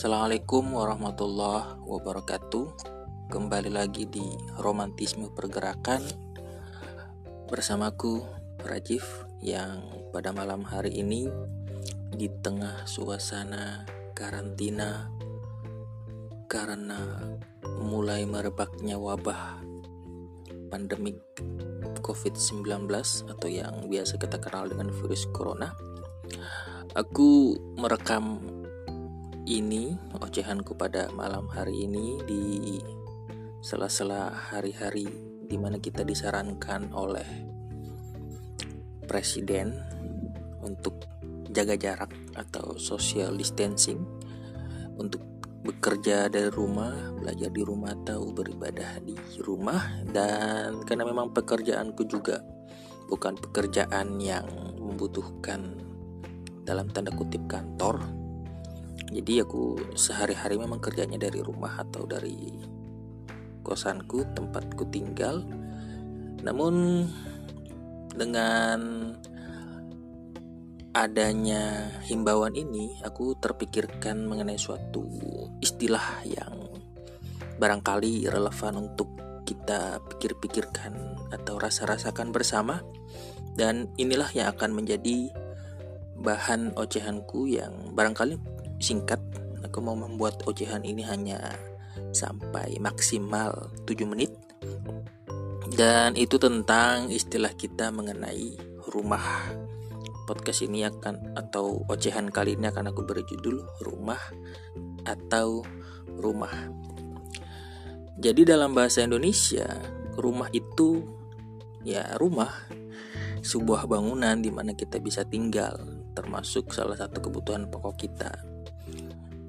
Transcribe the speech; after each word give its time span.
Assalamualaikum 0.00 0.80
warahmatullahi 0.80 1.76
wabarakatuh. 1.84 2.72
Kembali 3.28 3.68
lagi 3.68 4.08
di 4.08 4.24
Romantisme 4.56 5.28
Pergerakan 5.28 6.00
bersamaku 7.52 8.24
Rajif 8.64 9.28
yang 9.44 9.84
pada 10.08 10.32
malam 10.32 10.64
hari 10.64 11.04
ini 11.04 11.28
di 12.16 12.32
tengah 12.32 12.88
suasana 12.88 13.84
karantina 14.16 15.12
karena 16.48 17.36
mulai 17.84 18.24
merebaknya 18.24 18.96
wabah 18.96 19.60
pandemik 20.72 21.20
COVID-19 22.00 22.88
atau 23.36 23.48
yang 23.52 23.84
biasa 23.84 24.16
kita 24.16 24.40
kenal 24.40 24.64
dengan 24.64 24.96
virus 24.96 25.28
corona. 25.28 25.76
Aku 26.96 27.52
merekam 27.76 28.59
ini 29.50 29.98
ocehanku 30.14 30.78
pada 30.78 31.10
malam 31.10 31.50
hari 31.50 31.90
ini 31.90 32.22
di 32.22 32.78
sela-sela 33.58 34.30
hari-hari 34.30 35.10
di 35.42 35.58
mana 35.58 35.82
kita 35.82 36.06
disarankan 36.06 36.94
oleh 36.94 37.26
presiden 39.10 39.74
untuk 40.62 41.02
jaga 41.50 41.74
jarak 41.74 42.14
atau 42.38 42.78
social 42.78 43.34
distancing 43.34 43.98
untuk 44.94 45.26
bekerja 45.66 46.30
dari 46.30 46.46
rumah, 46.54 47.10
belajar 47.18 47.50
di 47.50 47.66
rumah 47.66 47.90
atau 47.98 48.30
beribadah 48.30 49.02
di 49.02 49.18
rumah 49.42 50.06
dan 50.14 50.78
karena 50.86 51.02
memang 51.02 51.34
pekerjaanku 51.34 52.06
juga 52.06 52.38
bukan 53.10 53.34
pekerjaan 53.34 54.14
yang 54.22 54.46
membutuhkan 54.78 55.74
dalam 56.62 56.86
tanda 56.94 57.10
kutip 57.10 57.50
kantor. 57.50 58.19
Jadi 59.08 59.40
aku 59.40 59.96
sehari-hari 59.96 60.60
memang 60.60 60.78
kerjanya 60.78 61.16
dari 61.16 61.40
rumah 61.40 61.80
atau 61.80 62.04
dari 62.04 62.36
kosanku, 63.64 64.28
tempatku 64.36 64.84
tinggal. 64.92 65.40
Namun 66.44 67.06
dengan 68.12 68.78
adanya 70.92 71.90
himbauan 72.04 72.52
ini, 72.58 72.98
aku 73.06 73.38
terpikirkan 73.38 74.26
mengenai 74.26 74.58
suatu 74.58 75.06
istilah 75.62 76.26
yang 76.26 76.68
barangkali 77.56 78.26
relevan 78.26 78.90
untuk 78.90 79.14
kita 79.46 80.02
pikir-pikirkan 80.14 80.92
atau 81.34 81.58
rasa-rasakan 81.58 82.30
bersama. 82.34 82.82
Dan 83.50 83.90
inilah 83.98 84.30
yang 84.32 84.54
akan 84.54 84.78
menjadi 84.78 85.34
bahan 86.20 86.76
ocehanku 86.78 87.50
yang 87.50 87.92
barangkali 87.96 88.59
singkat. 88.80 89.20
Aku 89.62 89.84
mau 89.84 89.94
membuat 89.94 90.42
ocehan 90.48 90.82
ini 90.82 91.04
hanya 91.04 91.54
sampai 92.10 92.80
maksimal 92.80 93.70
7 93.86 94.08
menit. 94.08 94.32
Dan 95.70 96.18
itu 96.18 96.40
tentang 96.40 97.12
istilah 97.12 97.54
kita 97.54 97.94
mengenai 97.94 98.58
rumah 98.90 99.22
podcast 100.26 100.62
ini 100.66 100.86
akan 100.86 101.34
atau 101.34 101.82
ocehan 101.90 102.30
kali 102.30 102.54
ini 102.54 102.70
akan 102.70 102.90
aku 102.90 103.02
beri 103.02 103.22
judul 103.26 103.62
rumah 103.82 104.18
atau 105.02 105.62
rumah. 106.18 106.70
Jadi 108.20 108.44
dalam 108.44 108.76
bahasa 108.76 109.02
Indonesia, 109.02 109.66
rumah 110.14 110.46
itu 110.52 111.02
ya 111.82 112.14
rumah 112.20 112.52
sebuah 113.40 113.88
bangunan 113.88 114.36
di 114.38 114.52
mana 114.52 114.76
kita 114.76 115.00
bisa 115.00 115.24
tinggal, 115.24 115.80
termasuk 116.12 116.70
salah 116.70 116.94
satu 116.94 117.24
kebutuhan 117.24 117.66
pokok 117.72 117.96
kita. 117.96 118.49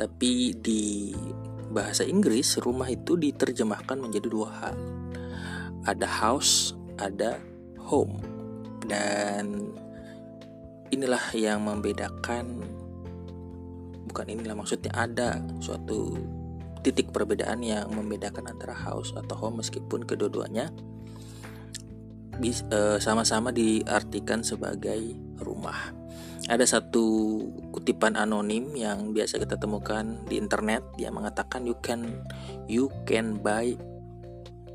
Tapi 0.00 0.56
di 0.56 1.12
bahasa 1.68 2.08
Inggris, 2.08 2.56
rumah 2.56 2.88
itu 2.88 3.20
diterjemahkan 3.20 4.00
menjadi 4.00 4.32
dua 4.32 4.48
hal. 4.48 4.76
Ada 5.84 6.08
house, 6.08 6.72
ada 6.96 7.36
home. 7.84 8.16
Dan 8.88 9.76
inilah 10.88 11.20
yang 11.36 11.68
membedakan 11.68 12.64
bukan 14.08 14.26
inilah 14.26 14.56
maksudnya 14.58 14.90
ada 14.96 15.38
suatu 15.62 16.18
titik 16.80 17.12
perbedaan 17.14 17.60
yang 17.62 17.86
membedakan 17.92 18.50
antara 18.50 18.74
house 18.74 19.14
atau 19.14 19.36
home 19.36 19.62
meskipun 19.62 20.02
kedua-duanya 20.02 20.72
eh, 22.40 22.98
sama-sama 22.98 23.52
diartikan 23.52 24.40
sebagai 24.40 25.14
rumah. 25.44 25.99
Ada 26.50 26.66
satu 26.66 27.38
kutipan 27.70 28.18
anonim 28.18 28.74
yang 28.74 29.14
biasa 29.14 29.38
kita 29.38 29.54
temukan 29.54 30.18
di 30.26 30.34
internet. 30.34 30.82
Yang 30.98 31.14
mengatakan 31.22 31.62
you 31.62 31.78
can 31.78 32.26
you 32.66 32.90
can 33.06 33.38
buy 33.38 33.78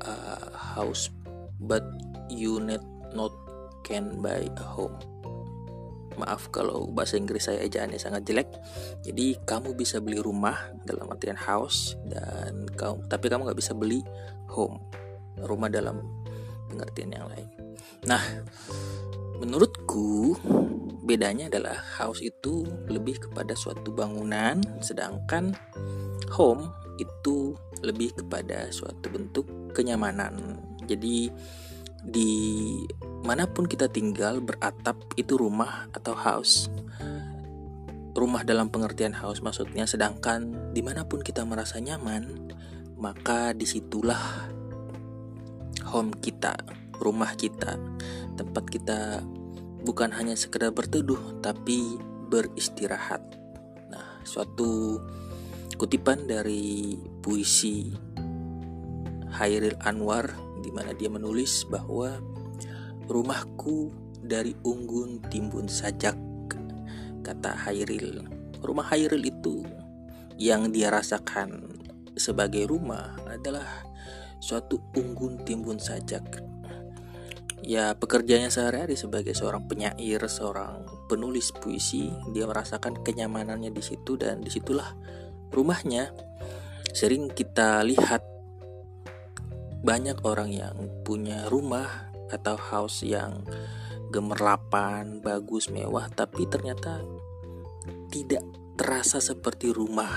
a 0.00 0.16
house 0.56 1.12
but 1.60 1.84
you 2.32 2.64
need 2.64 2.80
not 3.12 3.28
can 3.84 4.24
buy 4.24 4.48
a 4.56 4.64
home. 4.64 4.96
Maaf 6.16 6.48
kalau 6.48 6.88
bahasa 6.88 7.20
Inggris 7.20 7.44
saya 7.44 7.60
ejaannya 7.60 8.00
sangat 8.00 8.24
jelek. 8.24 8.48
Jadi 9.04 9.36
kamu 9.44 9.76
bisa 9.76 10.00
beli 10.00 10.16
rumah 10.16 10.56
dalam 10.88 11.12
artian 11.12 11.36
house 11.36 11.92
dan 12.08 12.64
kamu 12.72 13.04
tapi 13.04 13.28
kamu 13.28 13.52
nggak 13.52 13.60
bisa 13.60 13.76
beli 13.76 14.00
home 14.48 14.80
rumah 15.44 15.68
dalam 15.68 16.00
pengertian 16.72 17.12
yang 17.12 17.28
lain. 17.28 17.52
Nah 18.08 18.24
menurutku 19.44 20.32
bedanya 21.06 21.46
adalah 21.46 21.78
house 21.78 22.20
itu 22.20 22.66
lebih 22.90 23.22
kepada 23.22 23.54
suatu 23.54 23.94
bangunan 23.94 24.58
sedangkan 24.82 25.54
home 26.34 26.66
itu 26.98 27.54
lebih 27.86 28.12
kepada 28.18 28.68
suatu 28.74 29.06
bentuk 29.12 29.46
kenyamanan. 29.70 30.58
Jadi 30.90 31.30
di 32.06 32.34
mana 33.26 33.50
pun 33.50 33.66
kita 33.66 33.90
tinggal 33.90 34.38
beratap 34.38 34.94
itu 35.18 35.34
rumah 35.34 35.90
atau 35.90 36.14
house 36.14 36.70
rumah 38.14 38.46
dalam 38.46 38.70
pengertian 38.70 39.12
house 39.12 39.42
maksudnya 39.42 39.84
sedangkan 39.84 40.70
di 40.70 40.80
mana 40.86 41.02
pun 41.04 41.20
kita 41.20 41.42
merasa 41.42 41.82
nyaman 41.82 42.54
maka 42.96 43.52
di 43.52 43.66
situlah 43.66 44.48
home 45.90 46.14
kita 46.22 46.54
rumah 46.96 47.34
kita 47.36 47.76
tempat 48.38 48.64
kita 48.70 49.20
bukan 49.86 50.10
hanya 50.10 50.34
sekedar 50.34 50.74
berteduh 50.74 51.38
tapi 51.38 51.96
beristirahat 52.26 53.22
nah 53.86 54.18
suatu 54.26 54.98
kutipan 55.78 56.26
dari 56.26 56.98
puisi 57.22 57.94
Hairil 59.30 59.78
Anwar 59.86 60.26
di 60.64 60.74
mana 60.74 60.90
dia 60.90 61.06
menulis 61.06 61.62
bahwa 61.70 62.18
rumahku 63.06 63.94
dari 64.26 64.58
unggun 64.66 65.22
timbun 65.30 65.70
sajak 65.70 66.18
kata 67.26 67.58
Hairil. 67.66 68.22
Rumah 68.62 68.86
Hairil 68.86 69.26
itu 69.26 69.66
yang 70.38 70.70
dia 70.70 70.94
rasakan 70.94 71.82
sebagai 72.14 72.70
rumah 72.70 73.18
adalah 73.26 73.66
suatu 74.38 74.78
unggun 74.94 75.42
timbun 75.42 75.82
sajak. 75.82 76.22
Ya 77.64 77.96
pekerjaannya 77.96 78.52
sehari-hari 78.52 79.00
sebagai 79.00 79.32
seorang 79.32 79.64
penyair, 79.64 80.20
seorang 80.28 80.84
penulis 81.08 81.54
puisi, 81.56 82.12
dia 82.36 82.44
merasakan 82.44 83.00
kenyamanannya 83.00 83.72
di 83.72 83.80
situ 83.80 84.20
dan 84.20 84.44
di 84.44 84.52
situlah 84.52 84.92
rumahnya. 85.54 86.12
Sering 86.92 87.32
kita 87.32 87.80
lihat 87.80 88.20
banyak 89.80 90.20
orang 90.26 90.50
yang 90.52 90.76
punya 91.06 91.48
rumah 91.48 92.12
atau 92.28 92.58
house 92.58 93.06
yang 93.06 93.46
gemerlapan, 94.10 95.22
bagus, 95.22 95.70
mewah, 95.70 96.10
tapi 96.12 96.46
ternyata 96.46 97.02
tidak 98.10 98.42
terasa 98.76 99.18
seperti 99.22 99.72
rumah. 99.72 100.10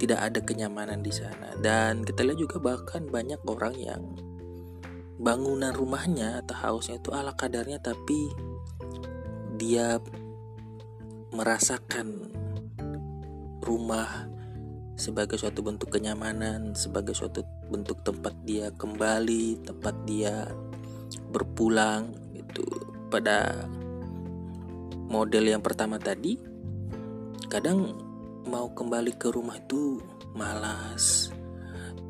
Tidak 0.00 0.16
ada 0.16 0.40
kenyamanan 0.40 1.04
di 1.04 1.12
sana. 1.12 1.52
Dan 1.60 2.08
kita 2.08 2.24
lihat 2.24 2.40
juga 2.40 2.56
bahkan 2.56 3.04
banyak 3.04 3.40
orang 3.44 3.74
yang 3.76 4.02
bangunan 5.20 5.76
rumahnya 5.76 6.40
atau 6.40 6.56
house-nya 6.56 6.96
itu 6.96 7.12
ala 7.12 7.36
kadarnya 7.36 7.76
tapi 7.76 8.32
dia 9.60 10.00
merasakan 11.36 12.32
rumah 13.60 14.26
sebagai 14.96 15.36
suatu 15.36 15.64
bentuk 15.64 15.92
kenyamanan, 15.92 16.72
sebagai 16.72 17.12
suatu 17.12 17.44
bentuk 17.68 18.00
tempat 18.04 18.36
dia 18.44 18.72
kembali, 18.72 19.64
tempat 19.64 19.94
dia 20.08 20.48
berpulang 21.32 22.12
itu 22.36 22.64
pada 23.12 23.68
model 25.08 25.44
yang 25.44 25.62
pertama 25.64 25.96
tadi 26.00 26.36
kadang 27.50 27.96
mau 28.46 28.70
kembali 28.70 29.12
ke 29.18 29.28
rumah 29.32 29.58
itu 29.58 29.98
malas 30.38 31.34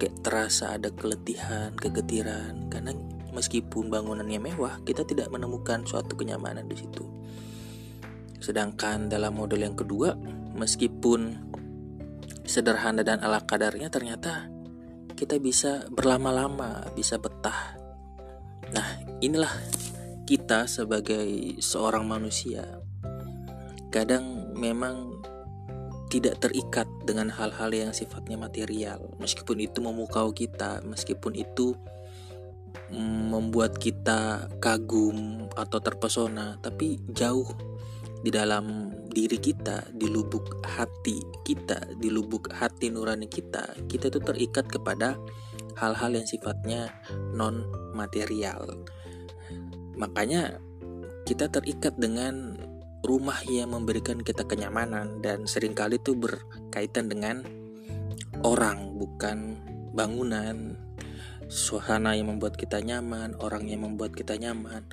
kayak 0.01 0.25
terasa 0.25 0.81
ada 0.81 0.89
keletihan 0.89 1.77
kegetiran 1.77 2.73
karena 2.73 2.97
meskipun 3.37 3.93
bangunannya 3.93 4.41
mewah 4.41 4.81
kita 4.89 5.05
tidak 5.05 5.29
menemukan 5.29 5.85
suatu 5.85 6.17
kenyamanan 6.17 6.65
di 6.65 6.81
situ 6.81 7.05
sedangkan 8.41 9.13
dalam 9.13 9.37
model 9.37 9.61
yang 9.61 9.77
kedua 9.77 10.17
meskipun 10.57 11.37
sederhana 12.49 13.05
dan 13.05 13.21
ala 13.21 13.45
kadarnya 13.45 13.93
ternyata 13.93 14.49
kita 15.21 15.37
bisa 15.37 15.85
berlama-lama, 15.93 16.89
bisa 16.97 17.21
betah. 17.21 17.77
Nah, 18.73 18.89
inilah 19.21 19.53
kita 20.25 20.65
sebagai 20.65 21.61
seorang 21.61 22.09
manusia. 22.09 22.81
Kadang 23.93 24.57
memang 24.57 25.21
tidak 26.11 26.43
terikat 26.43 26.91
dengan 27.07 27.31
hal-hal 27.31 27.71
yang 27.71 27.95
sifatnya 27.95 28.35
material, 28.35 29.15
meskipun 29.23 29.63
itu 29.63 29.79
memukau 29.79 30.35
kita, 30.35 30.83
meskipun 30.83 31.39
itu 31.39 31.79
mm, 32.91 33.31
membuat 33.31 33.79
kita 33.79 34.51
kagum 34.59 35.47
atau 35.55 35.79
terpesona, 35.79 36.59
tapi 36.59 36.99
jauh 37.15 37.47
di 38.21 38.29
dalam 38.29 38.93
diri 39.09 39.39
kita, 39.39 39.87
di 39.95 40.11
lubuk 40.11 40.61
hati 40.67 41.23
kita, 41.47 41.95
di 41.97 42.13
lubuk 42.13 42.51
hati 42.53 42.91
nurani 42.91 43.31
kita, 43.31 43.79
kita 43.87 44.13
itu 44.13 44.21
terikat 44.21 44.67
kepada 44.69 45.17
hal-hal 45.79 46.13
yang 46.13 46.27
sifatnya 46.27 46.93
non 47.33 47.65
material. 47.95 48.67
Makanya 49.97 50.61
kita 51.25 51.49
terikat 51.49 51.97
dengan 51.97 52.59
rumah 53.01 53.41
yang 53.49 53.73
memberikan 53.73 54.21
kita 54.21 54.45
kenyamanan 54.45 55.25
dan 55.25 55.49
sering 55.49 55.73
kali 55.73 55.97
itu 55.97 56.13
berkaitan 56.17 57.09
dengan 57.09 57.43
orang 58.45 58.97
bukan 58.97 59.57
bangunan 59.97 60.77
suasana 61.51 62.15
yang 62.15 62.31
membuat 62.37 62.55
kita 62.55 62.79
nyaman 62.79 63.35
orang 63.43 63.67
yang 63.67 63.83
membuat 63.83 64.15
kita 64.15 64.39
nyaman 64.39 64.87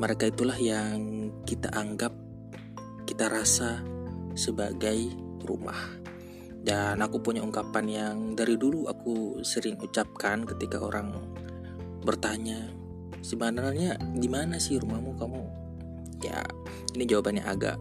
mereka 0.00 0.32
itulah 0.32 0.56
yang 0.56 1.28
kita 1.44 1.68
anggap 1.76 2.16
kita 3.04 3.28
rasa 3.28 3.84
sebagai 4.38 5.12
rumah. 5.44 5.76
Dan 6.60 7.00
aku 7.00 7.20
punya 7.24 7.44
ungkapan 7.44 7.84
yang 7.88 8.16
dari 8.32 8.56
dulu 8.56 8.88
aku 8.88 9.40
sering 9.44 9.80
ucapkan 9.80 10.44
ketika 10.44 10.80
orang 10.80 11.16
bertanya, 12.04 12.72
sebenarnya 13.24 13.96
di 14.16 14.28
mana 14.28 14.56
sih 14.56 14.80
rumahmu 14.80 15.12
kamu? 15.20 15.42
Ya, 16.20 16.44
ini 16.92 17.04
jawabannya 17.08 17.44
agak 17.48 17.76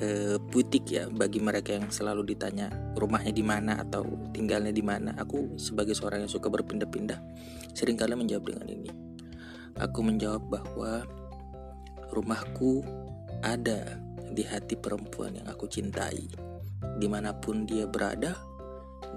eh, 0.00 0.36
putik 0.50 0.88
ya 0.90 1.06
bagi 1.12 1.38
mereka 1.38 1.76
yang 1.76 1.86
selalu 1.92 2.34
ditanya 2.34 2.72
rumahnya 2.98 3.30
di 3.30 3.44
mana 3.44 3.78
atau 3.80 4.04
tinggalnya 4.32 4.72
di 4.72 4.82
mana. 4.82 5.14
Aku 5.20 5.56
sebagai 5.60 5.94
seorang 5.94 6.24
yang 6.24 6.32
suka 6.32 6.48
berpindah-pindah, 6.50 7.18
sering 7.76 7.98
kali 7.98 8.16
menjawab 8.16 8.44
dengan 8.50 8.66
ini. 8.70 8.90
Aku 9.78 10.06
menjawab 10.06 10.42
bahwa 10.48 11.02
rumahku 12.14 12.86
ada 13.42 13.98
di 14.30 14.42
hati 14.46 14.78
perempuan 14.78 15.38
yang 15.38 15.46
aku 15.50 15.66
cintai. 15.66 16.26
Di 16.94 17.10
mana 17.10 17.34
pun 17.34 17.66
dia 17.66 17.90
berada, 17.90 18.38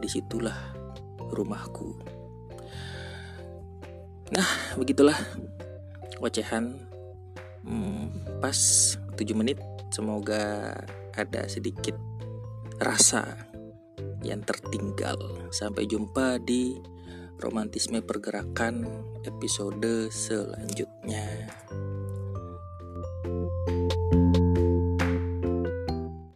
di 0.01 0.09
situlah 0.09 0.57
rumahku. 1.29 1.93
Nah, 4.33 4.49
begitulah 4.75 5.15
ocehan 6.19 6.86
hmm, 7.65 8.41
pas 8.43 8.57
7 9.17 9.33
menit. 9.33 9.57
Semoga 9.89 10.75
ada 11.15 11.47
sedikit 11.47 11.95
rasa 12.77 13.47
yang 14.21 14.43
tertinggal. 14.43 15.17
Sampai 15.49 15.87
jumpa 15.87 16.37
di 16.43 16.77
romantisme 17.39 18.01
pergerakan 18.01 18.85
episode 19.23 20.09
selanjutnya. 20.09 21.49